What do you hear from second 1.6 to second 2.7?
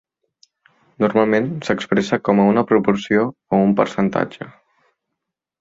s'expressa com a una